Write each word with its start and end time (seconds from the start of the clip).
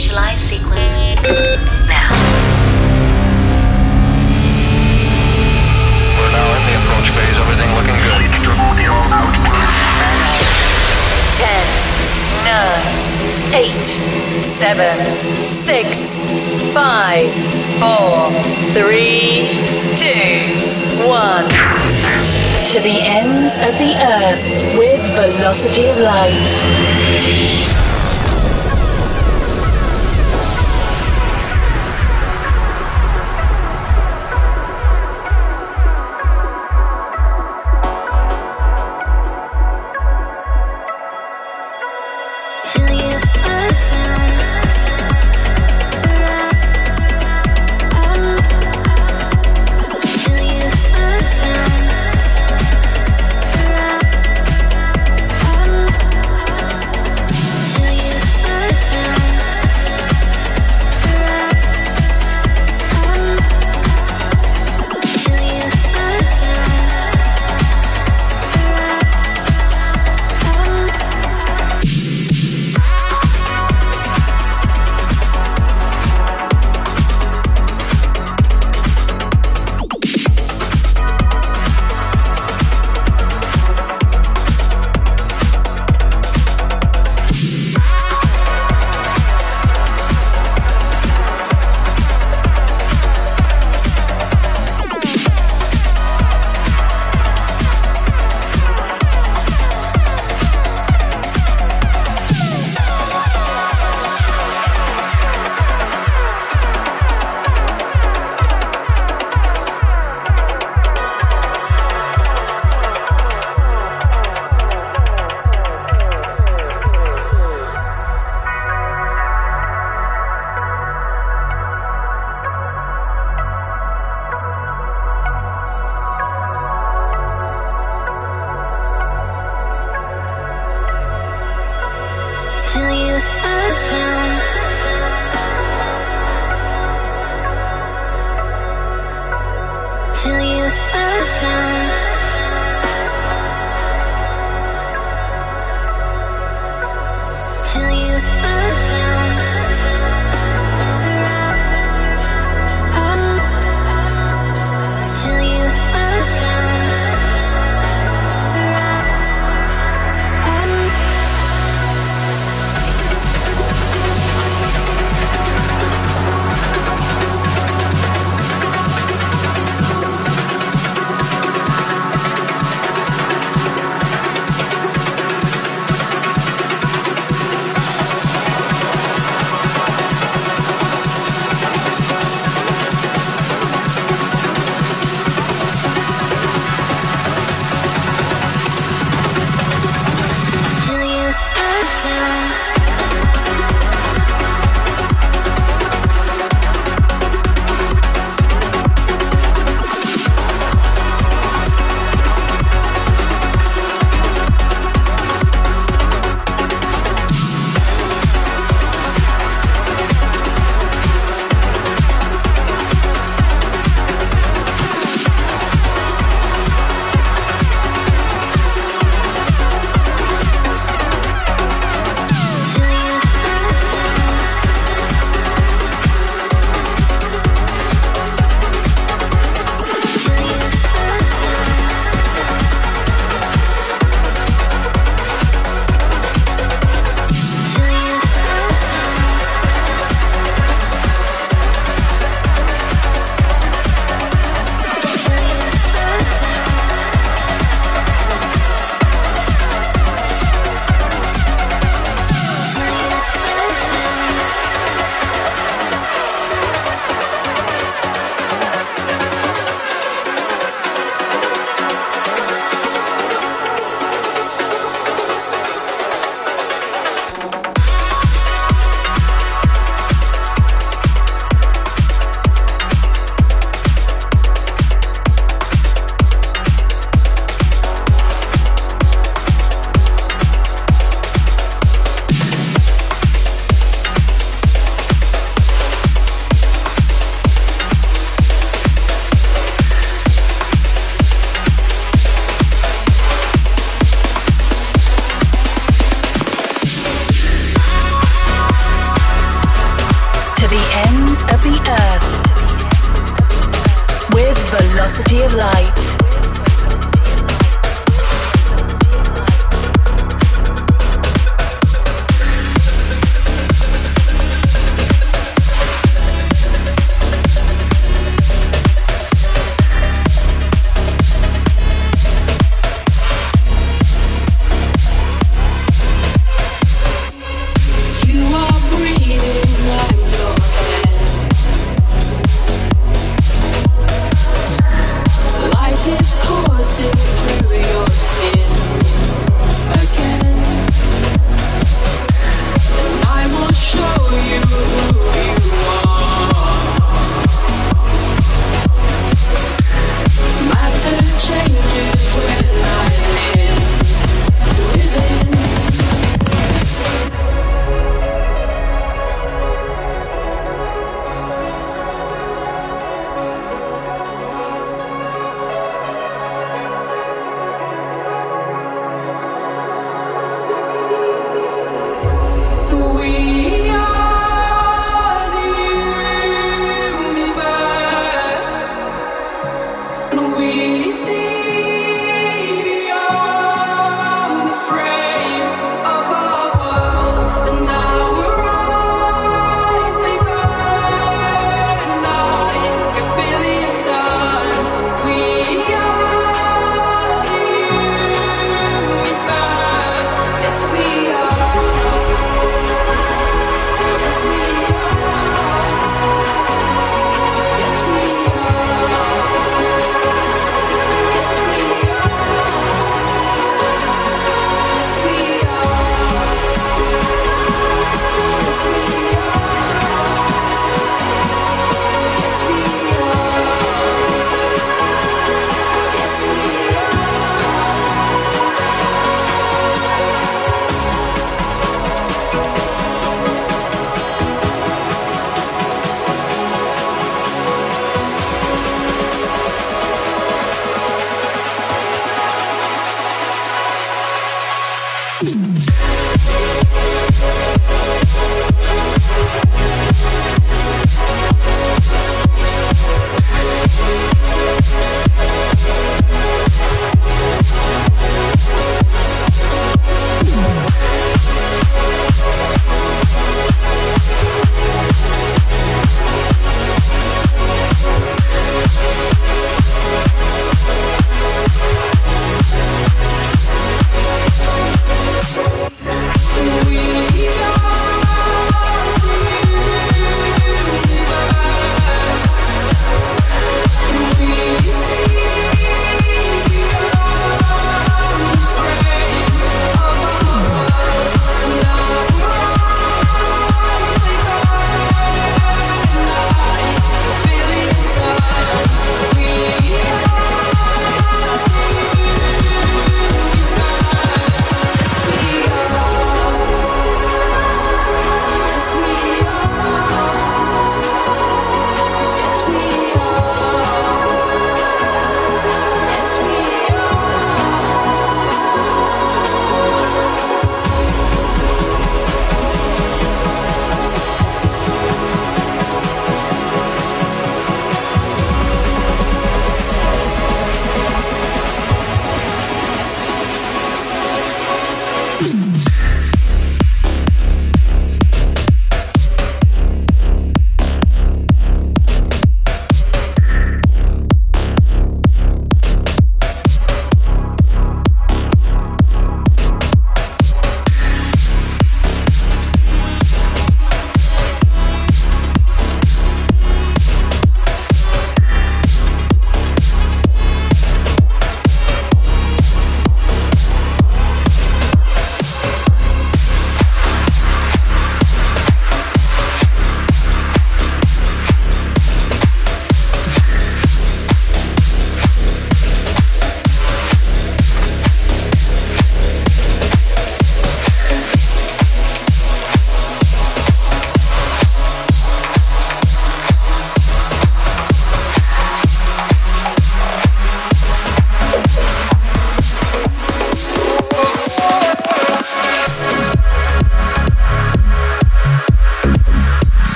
Initialize 0.00 0.38
sequence 0.38 0.96
now. 0.96 2.08
We're 6.16 6.32
now 6.32 6.56
in 6.56 6.62
the 6.64 6.72
approach 6.80 7.12
phase. 7.12 7.36
Everything 7.36 7.68
looking 7.76 8.00
good. 8.00 8.24
10, 11.36 11.68
9, 12.48 13.52
8, 13.52 13.84
7, 14.42 14.96
6, 15.64 16.16
5, 16.72 17.28
4, 17.78 18.32
3, 18.72 19.52
2, 19.96 20.08
1. 21.08 21.44
To 22.70 22.80
the 22.80 22.98
ends 23.02 23.52
of 23.58 23.76
the 23.76 23.92
earth 24.00 24.40
with 24.78 25.02
velocity 25.12 25.84
of 25.88 25.98
light. 25.98 26.48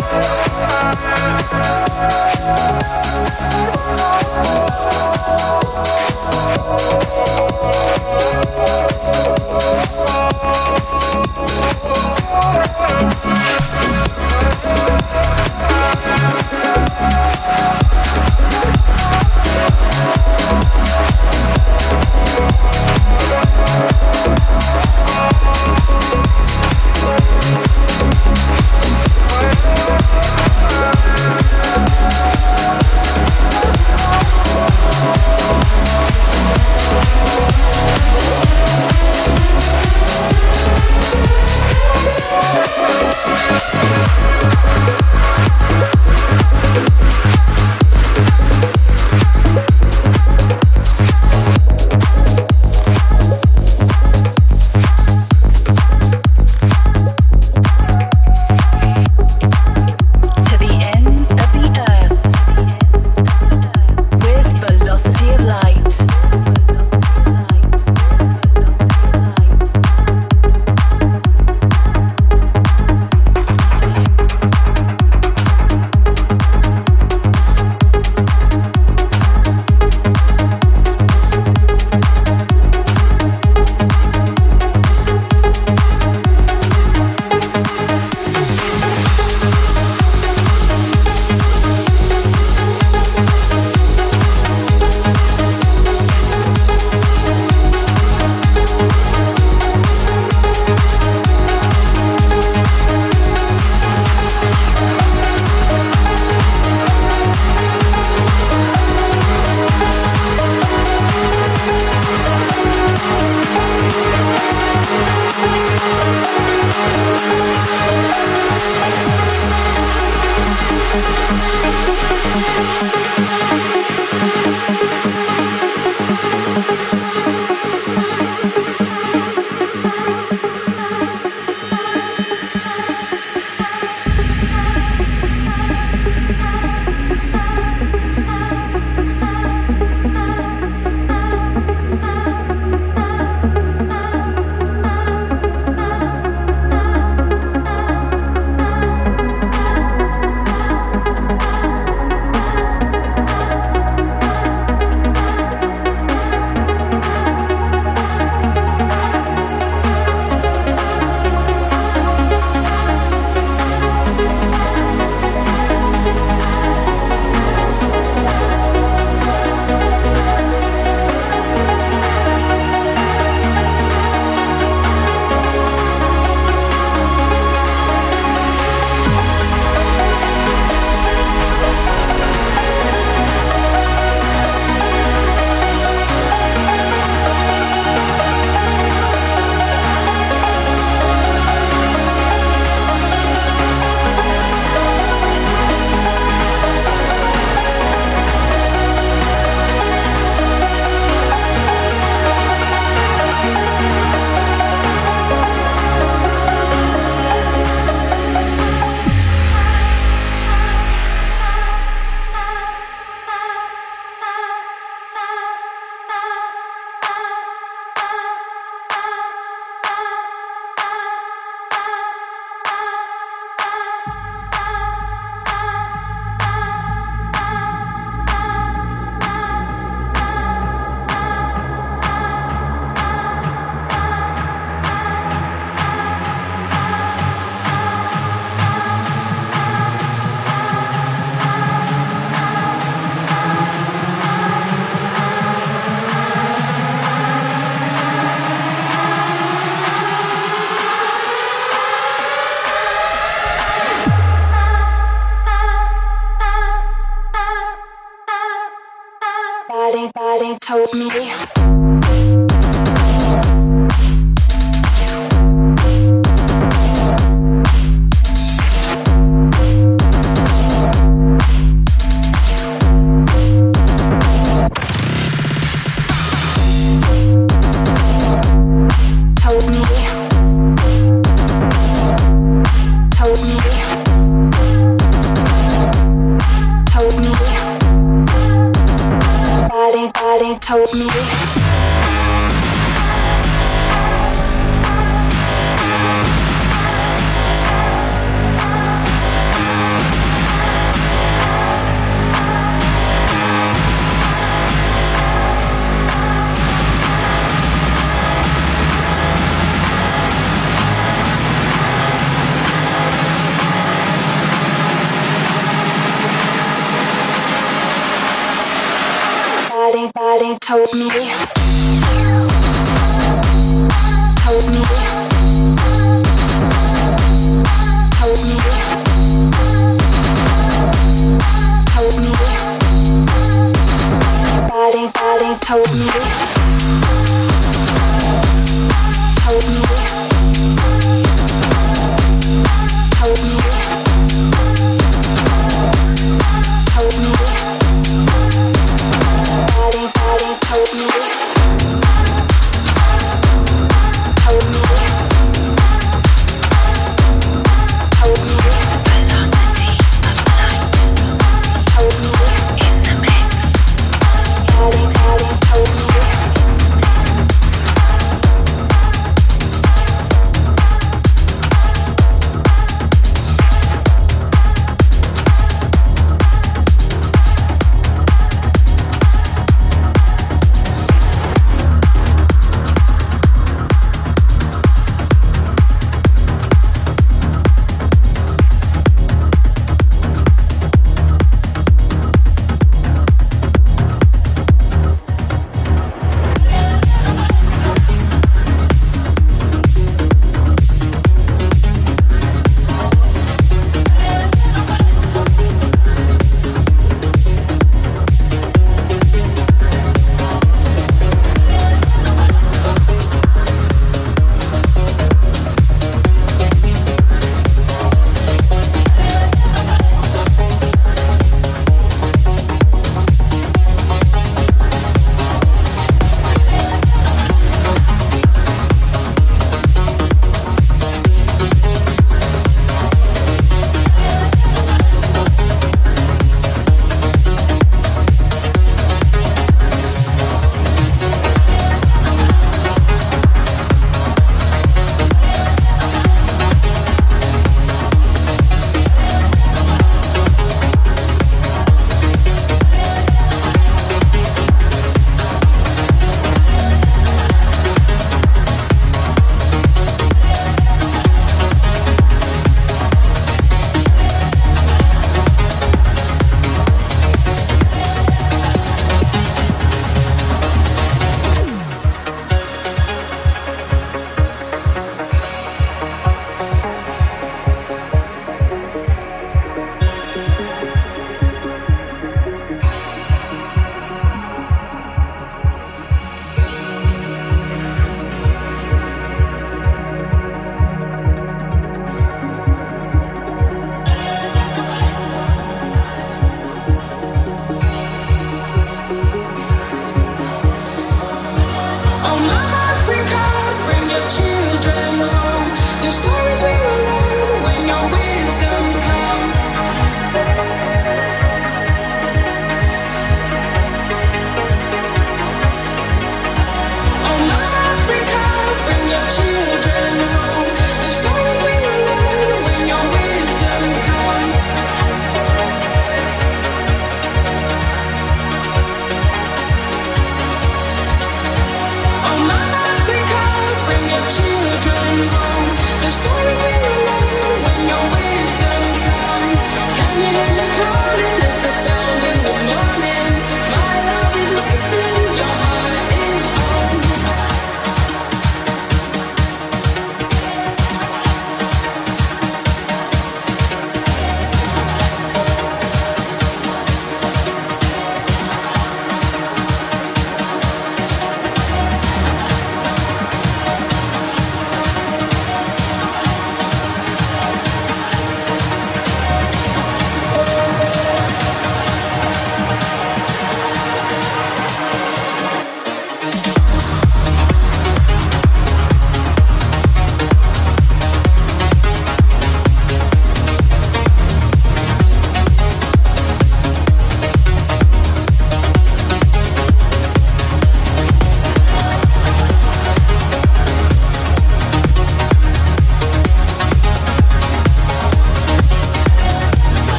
Bye. 0.00 0.39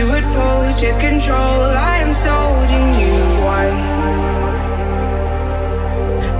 you 0.00 0.06
would 0.06 0.24
pull 0.32 0.62
to 0.82 0.90
control. 0.98 1.60
I 1.92 1.98
am 2.04 2.14
sold 2.14 2.68
and 2.78 2.88
you've 3.00 3.36
won. 3.48 3.72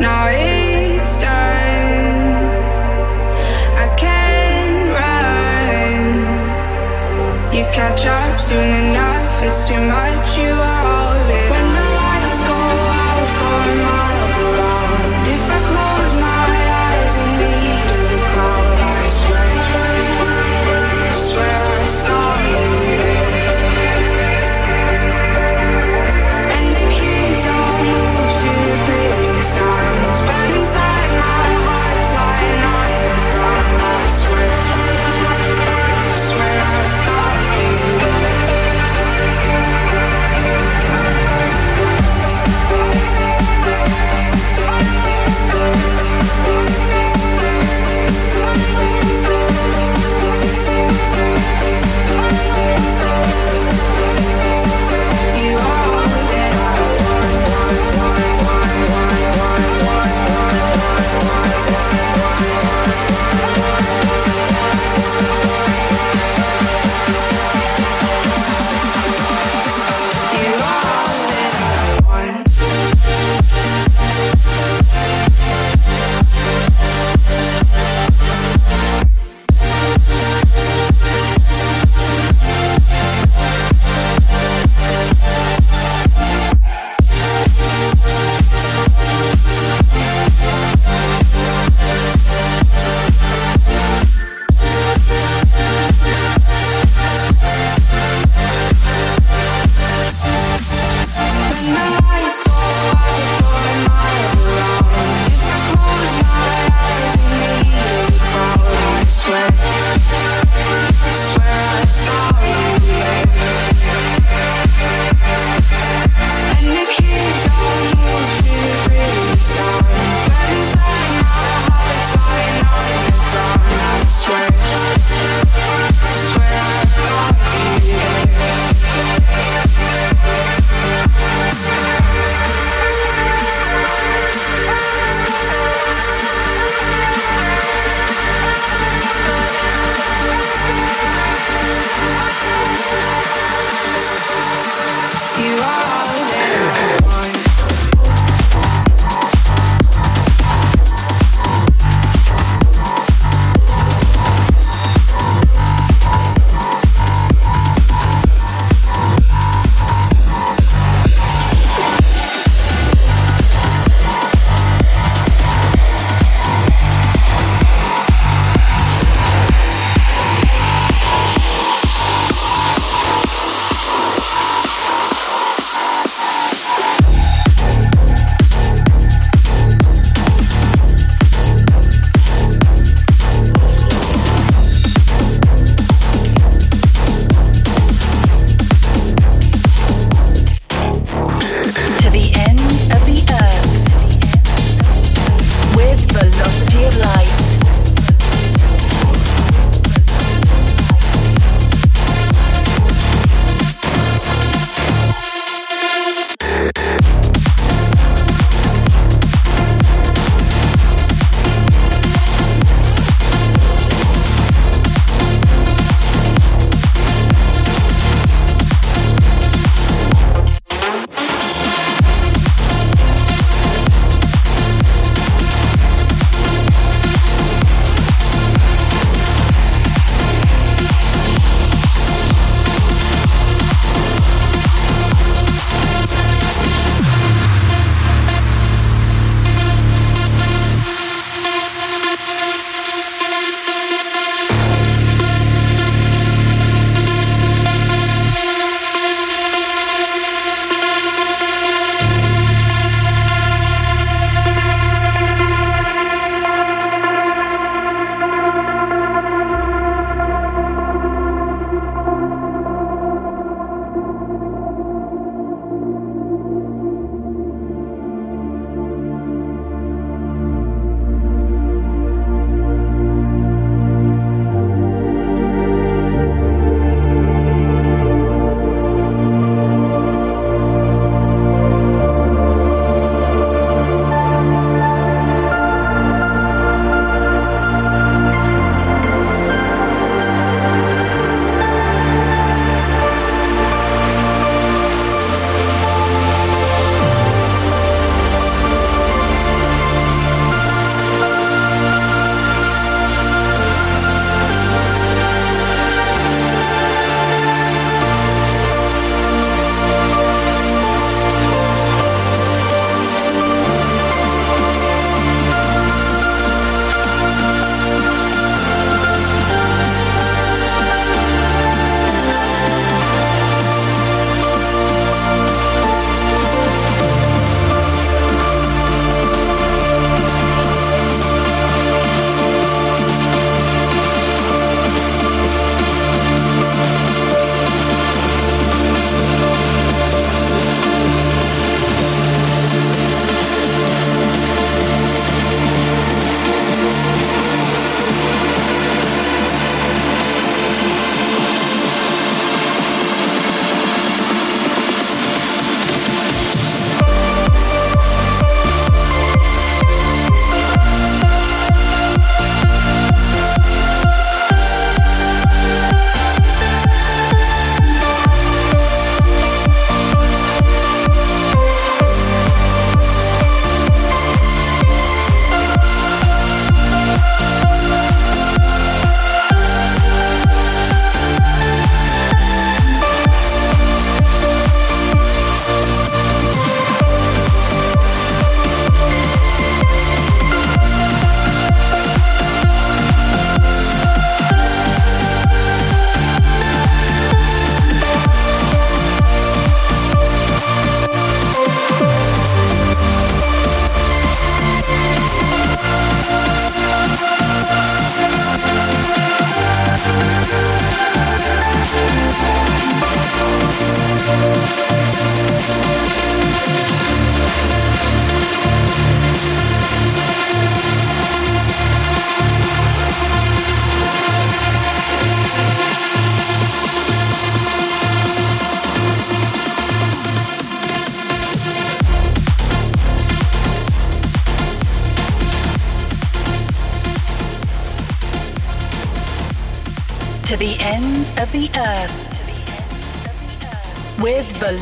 Now 0.01 0.29
it's 0.31 1.15
done. 1.21 2.23
I 3.85 3.87
can't 4.05 4.85
run. 5.01 6.05
You 7.55 7.65
catch 7.79 8.03
up 8.07 8.41
soon 8.41 8.71
enough. 8.85 9.43
It's 9.47 9.69
too 9.69 9.83
much. 9.97 10.39
You 10.39 10.70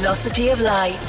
velocity 0.08 0.48
of 0.48 0.58
light. 0.58 1.07